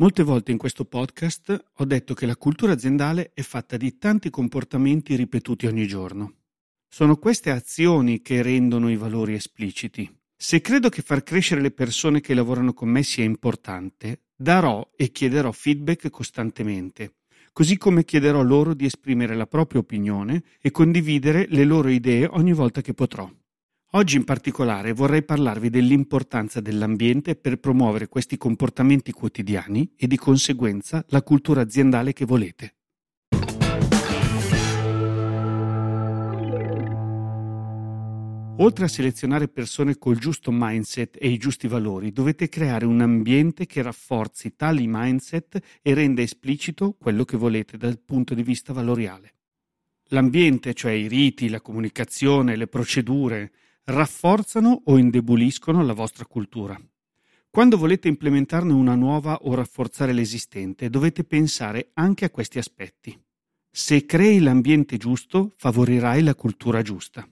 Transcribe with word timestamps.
Molte 0.00 0.22
volte 0.22 0.52
in 0.52 0.58
questo 0.58 0.84
podcast 0.84 1.70
ho 1.74 1.84
detto 1.84 2.14
che 2.14 2.24
la 2.24 2.36
cultura 2.36 2.70
aziendale 2.70 3.32
è 3.34 3.42
fatta 3.42 3.76
di 3.76 3.98
tanti 3.98 4.30
comportamenti 4.30 5.16
ripetuti 5.16 5.66
ogni 5.66 5.88
giorno. 5.88 6.34
Sono 6.88 7.16
queste 7.16 7.50
azioni 7.50 8.22
che 8.22 8.40
rendono 8.40 8.90
i 8.90 8.96
valori 8.96 9.34
espliciti. 9.34 10.08
Se 10.36 10.60
credo 10.60 10.88
che 10.88 11.02
far 11.02 11.24
crescere 11.24 11.60
le 11.60 11.72
persone 11.72 12.20
che 12.20 12.34
lavorano 12.34 12.74
con 12.74 12.88
me 12.88 13.02
sia 13.02 13.24
importante, 13.24 14.26
darò 14.36 14.88
e 14.94 15.10
chiederò 15.10 15.50
feedback 15.50 16.10
costantemente, 16.10 17.16
così 17.52 17.76
come 17.76 18.04
chiederò 18.04 18.40
loro 18.40 18.74
di 18.74 18.84
esprimere 18.84 19.34
la 19.34 19.48
propria 19.48 19.80
opinione 19.80 20.44
e 20.60 20.70
condividere 20.70 21.46
le 21.48 21.64
loro 21.64 21.88
idee 21.88 22.24
ogni 22.30 22.52
volta 22.52 22.82
che 22.82 22.94
potrò. 22.94 23.28
Oggi 23.92 24.16
in 24.16 24.24
particolare 24.24 24.92
vorrei 24.92 25.24
parlarvi 25.24 25.70
dell'importanza 25.70 26.60
dell'ambiente 26.60 27.36
per 27.36 27.56
promuovere 27.56 28.06
questi 28.06 28.36
comportamenti 28.36 29.12
quotidiani 29.12 29.94
e 29.96 30.06
di 30.06 30.18
conseguenza 30.18 31.02
la 31.08 31.22
cultura 31.22 31.62
aziendale 31.62 32.12
che 32.12 32.26
volete. 32.26 32.74
Oltre 38.58 38.84
a 38.84 38.88
selezionare 38.88 39.48
persone 39.48 39.96
col 39.96 40.18
giusto 40.18 40.50
mindset 40.52 41.16
e 41.18 41.30
i 41.30 41.38
giusti 41.38 41.66
valori, 41.66 42.12
dovete 42.12 42.50
creare 42.50 42.84
un 42.84 43.00
ambiente 43.00 43.64
che 43.64 43.80
rafforzi 43.80 44.54
tali 44.54 44.84
mindset 44.86 45.78
e 45.80 45.94
renda 45.94 46.20
esplicito 46.20 46.94
quello 47.00 47.24
che 47.24 47.38
volete 47.38 47.78
dal 47.78 47.98
punto 47.98 48.34
di 48.34 48.42
vista 48.42 48.74
valoriale. 48.74 49.32
L'ambiente, 50.08 50.74
cioè 50.74 50.92
i 50.92 51.08
riti, 51.08 51.48
la 51.48 51.62
comunicazione, 51.62 52.56
le 52.56 52.66
procedure, 52.66 53.52
rafforzano 53.90 54.82
o 54.84 54.98
indeboliscono 54.98 55.82
la 55.82 55.94
vostra 55.94 56.26
cultura. 56.26 56.78
Quando 57.50 57.78
volete 57.78 58.08
implementarne 58.08 58.72
una 58.72 58.94
nuova 58.94 59.38
o 59.42 59.54
rafforzare 59.54 60.12
l'esistente, 60.12 60.90
dovete 60.90 61.24
pensare 61.24 61.90
anche 61.94 62.26
a 62.26 62.30
questi 62.30 62.58
aspetti. 62.58 63.18
Se 63.70 64.04
crei 64.04 64.40
l'ambiente 64.40 64.98
giusto, 64.98 65.54
favorirai 65.56 66.22
la 66.22 66.34
cultura 66.34 66.82
giusta. 66.82 67.26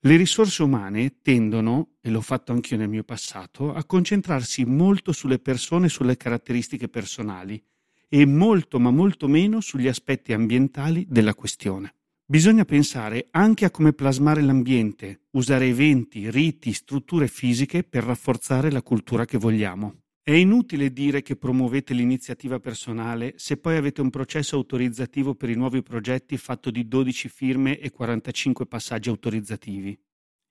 Le 0.00 0.16
risorse 0.16 0.64
umane 0.64 1.20
tendono, 1.22 1.92
e 2.00 2.10
l'ho 2.10 2.20
fatto 2.20 2.50
anch'io 2.50 2.76
nel 2.76 2.88
mio 2.88 3.04
passato, 3.04 3.72
a 3.72 3.84
concentrarsi 3.84 4.64
molto 4.64 5.12
sulle 5.12 5.38
persone 5.38 5.86
e 5.86 5.90
sulle 5.90 6.16
caratteristiche 6.16 6.88
personali 6.88 7.62
e 8.08 8.26
molto 8.26 8.80
ma 8.80 8.90
molto 8.90 9.28
meno 9.28 9.60
sugli 9.60 9.86
aspetti 9.86 10.32
ambientali 10.32 11.06
della 11.08 11.34
questione. 11.34 11.94
Bisogna 12.32 12.64
pensare 12.64 13.26
anche 13.32 13.66
a 13.66 13.70
come 13.70 13.92
plasmare 13.92 14.40
l'ambiente, 14.40 15.24
usare 15.32 15.66
eventi, 15.66 16.30
riti, 16.30 16.72
strutture 16.72 17.28
fisiche 17.28 17.84
per 17.84 18.04
rafforzare 18.04 18.70
la 18.70 18.80
cultura 18.80 19.26
che 19.26 19.36
vogliamo. 19.36 20.04
È 20.22 20.30
inutile 20.30 20.94
dire 20.94 21.20
che 21.20 21.36
promuovete 21.36 21.92
l'iniziativa 21.92 22.58
personale 22.58 23.34
se 23.36 23.58
poi 23.58 23.76
avete 23.76 24.00
un 24.00 24.08
processo 24.08 24.56
autorizzativo 24.56 25.34
per 25.34 25.50
i 25.50 25.56
nuovi 25.56 25.82
progetti 25.82 26.38
fatto 26.38 26.70
di 26.70 26.88
12 26.88 27.28
firme 27.28 27.78
e 27.78 27.90
45 27.90 28.64
passaggi 28.64 29.10
autorizzativi. 29.10 29.94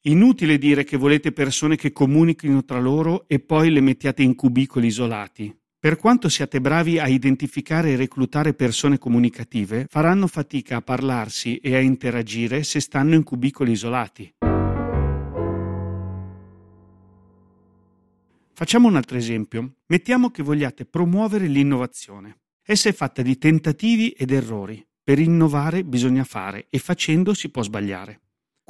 Inutile 0.01 0.59
dire 0.59 0.83
che 0.83 0.97
volete 0.97 1.31
persone 1.31 1.77
che 1.77 1.91
comunichino 1.91 2.63
tra 2.63 2.79
loro 2.79 3.27
e 3.27 3.39
poi 3.39 3.71
le 3.71 3.81
mettiate 3.81 4.21
in 4.21 4.35
cubicoli 4.35 4.85
isolati, 4.85 5.60
per 5.81 5.97
quanto 5.97 6.29
siate 6.29 6.61
bravi 6.61 6.99
a 6.99 7.07
identificare 7.07 7.89
e 7.89 7.95
reclutare 7.95 8.53
persone 8.53 8.99
comunicative, 8.99 9.87
faranno 9.89 10.27
fatica 10.27 10.75
a 10.75 10.81
parlarsi 10.83 11.55
e 11.55 11.75
a 11.75 11.79
interagire 11.79 12.61
se 12.61 12.79
stanno 12.79 13.15
in 13.15 13.23
cubicoli 13.23 13.71
isolati. 13.71 14.31
Facciamo 18.53 18.89
un 18.89 18.95
altro 18.95 19.17
esempio. 19.17 19.77
Mettiamo 19.87 20.29
che 20.29 20.43
vogliate 20.43 20.85
promuovere 20.85 21.47
l'innovazione. 21.47 22.41
Essa 22.63 22.89
è 22.89 22.93
fatta 22.93 23.23
di 23.23 23.39
tentativi 23.39 24.09
ed 24.09 24.29
errori. 24.29 24.85
Per 25.03 25.17
innovare 25.17 25.83
bisogna 25.83 26.23
fare 26.23 26.67
e 26.69 26.77
facendo 26.77 27.33
si 27.33 27.49
può 27.49 27.63
sbagliare. 27.63 28.20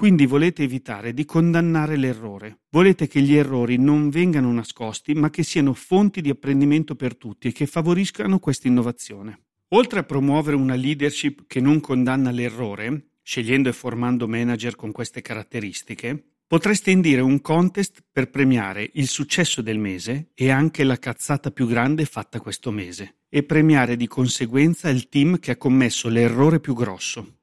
Quindi 0.02 0.26
volete 0.26 0.64
evitare 0.64 1.14
di 1.14 1.26
condannare 1.26 1.96
l'errore. 1.96 2.62
Volete 2.72 3.08
che 3.08 3.22
gli 3.22 3.36
errori 3.36 3.78
non 3.78 4.10
vengano 4.10 4.52
nascosti, 4.52 5.14
ma 5.14 5.30
che 5.30 5.44
siano 5.44 5.76
fonti 5.76 6.22
di 6.22 6.32
apprendimento 6.32 6.96
per 6.96 7.16
tutti 7.16 7.50
e 7.50 7.52
che 7.52 7.68
favoriscano 7.68 8.40
questa 8.40 8.68
innovazione. 8.68 9.44
Oltre 9.76 10.00
a 10.00 10.04
promuovere 10.04 10.56
una 10.56 10.74
leadership 10.74 11.44
che 11.46 11.60
non 11.60 11.80
condanna 11.82 12.32
l'errore, 12.32 13.10
scegliendo 13.22 13.70
e 13.70 13.74
formando 13.74 14.28
manager 14.28 14.76
con 14.76 14.92
queste 14.92 15.22
caratteristiche, 15.22 16.32
potreste 16.48 16.90
indire 16.90 17.22
un 17.22 17.40
contest 17.40 18.04
per 18.12 18.32
premiare 18.32 18.90
il 18.94 19.08
successo 19.08 19.62
del 19.62 19.78
mese 19.78 20.32
e 20.34 20.50
anche 20.50 20.84
la 20.84 20.98
cazzata 20.98 21.52
più 21.52 21.68
grande 21.68 22.06
fatta 22.06 22.40
questo 22.40 22.72
mese 22.72 23.18
e 23.30 23.44
premiare 23.44 23.96
di 23.98 24.08
conseguenza 24.08 24.90
il 24.90 25.10
team 25.10 25.38
che 25.38 25.52
ha 25.52 25.58
commesso 25.58 26.10
l'errore 26.10 26.60
più 26.60 26.74
grosso. 26.74 27.41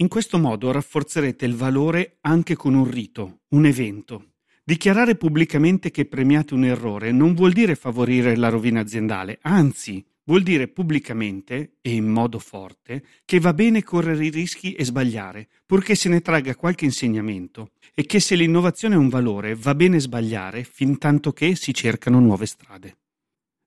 In 0.00 0.06
questo 0.06 0.38
modo 0.38 0.70
rafforzerete 0.70 1.44
il 1.44 1.56
valore 1.56 2.18
anche 2.20 2.54
con 2.54 2.74
un 2.74 2.88
rito, 2.88 3.40
un 3.48 3.66
evento. 3.66 4.34
Dichiarare 4.62 5.16
pubblicamente 5.16 5.90
che 5.90 6.04
premiate 6.04 6.54
un 6.54 6.64
errore 6.64 7.10
non 7.10 7.34
vuol 7.34 7.52
dire 7.52 7.74
favorire 7.74 8.36
la 8.36 8.48
rovina 8.48 8.78
aziendale, 8.78 9.40
anzi 9.42 10.06
vuol 10.22 10.44
dire 10.44 10.68
pubblicamente 10.68 11.78
e 11.80 11.94
in 11.94 12.06
modo 12.06 12.38
forte 12.38 13.02
che 13.24 13.40
va 13.40 13.52
bene 13.52 13.82
correre 13.82 14.24
i 14.24 14.30
rischi 14.30 14.74
e 14.74 14.84
sbagliare, 14.84 15.48
purché 15.66 15.96
se 15.96 16.08
ne 16.08 16.20
tragga 16.20 16.54
qualche 16.54 16.84
insegnamento 16.84 17.72
e 17.92 18.06
che 18.06 18.20
se 18.20 18.36
l'innovazione 18.36 18.94
è 18.94 18.98
un 18.98 19.08
valore 19.08 19.56
va 19.56 19.74
bene 19.74 19.98
sbagliare 19.98 20.62
fin 20.62 20.98
tanto 20.98 21.32
che 21.32 21.56
si 21.56 21.74
cercano 21.74 22.20
nuove 22.20 22.46
strade. 22.46 22.98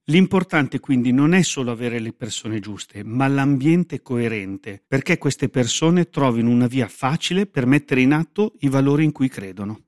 L'importante 0.06 0.80
quindi 0.80 1.12
non 1.12 1.34
è 1.34 1.44
solo 1.44 1.70
avere 1.70 2.00
le 2.00 2.12
persone 2.12 2.60
giuste, 2.60 3.04
ma 3.04 3.28
l'ambiente 3.28 4.02
coerente, 4.02 4.84
perché 4.88 5.20
queste 5.20 5.48
persone 5.48 6.10
trovino 6.10 6.50
una 6.50 6.66
via 6.66 6.88
facile 6.88 7.46
per 7.46 7.68
mettere 7.68 8.02
in 8.02 8.12
atto 8.12 8.54
i 8.62 8.70
valori 8.70 9.04
in 9.04 9.12
cui 9.12 9.30
credono. 9.30 9.86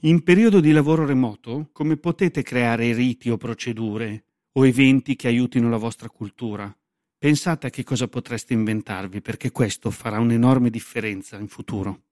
In 0.00 0.22
periodo 0.22 0.60
di 0.60 0.72
lavoro 0.72 1.06
remoto, 1.06 1.70
come 1.72 1.96
potete 1.96 2.42
creare 2.42 2.92
riti 2.92 3.30
o 3.30 3.38
procedure 3.38 4.24
o 4.52 4.66
eventi 4.66 5.16
che 5.16 5.28
aiutino 5.28 5.70
la 5.70 5.76
vostra 5.78 6.10
cultura? 6.10 6.76
Pensate 7.16 7.68
a 7.68 7.70
che 7.70 7.84
cosa 7.84 8.08
potreste 8.08 8.52
inventarvi, 8.52 9.22
perché 9.22 9.50
questo 9.50 9.90
farà 9.90 10.18
un'enorme 10.18 10.68
differenza 10.68 11.38
in 11.38 11.48
futuro. 11.48 12.02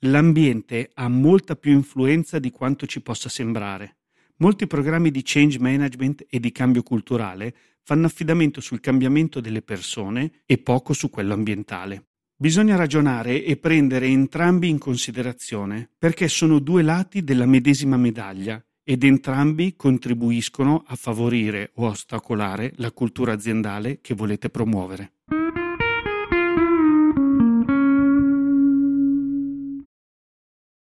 L'ambiente 0.00 0.90
ha 0.92 1.08
molta 1.08 1.56
più 1.56 1.72
influenza 1.72 2.38
di 2.38 2.50
quanto 2.50 2.86
ci 2.86 3.00
possa 3.00 3.30
sembrare. 3.30 3.96
Molti 4.36 4.66
programmi 4.66 5.10
di 5.10 5.22
change 5.24 5.58
management 5.58 6.26
e 6.28 6.38
di 6.38 6.52
cambio 6.52 6.82
culturale 6.82 7.54
fanno 7.82 8.04
affidamento 8.04 8.60
sul 8.60 8.80
cambiamento 8.80 9.40
delle 9.40 9.62
persone 9.62 10.42
e 10.44 10.58
poco 10.58 10.92
su 10.92 11.08
quello 11.08 11.32
ambientale. 11.32 12.08
Bisogna 12.36 12.76
ragionare 12.76 13.42
e 13.42 13.56
prendere 13.56 14.06
entrambi 14.06 14.68
in 14.68 14.76
considerazione 14.76 15.88
perché 15.96 16.28
sono 16.28 16.58
due 16.58 16.82
lati 16.82 17.24
della 17.24 17.46
medesima 17.46 17.96
medaglia 17.96 18.62
ed 18.84 19.02
entrambi 19.02 19.74
contribuiscono 19.76 20.84
a 20.86 20.94
favorire 20.94 21.70
o 21.76 21.86
ostacolare 21.86 22.72
la 22.76 22.92
cultura 22.92 23.32
aziendale 23.32 24.00
che 24.02 24.14
volete 24.14 24.50
promuovere. 24.50 25.15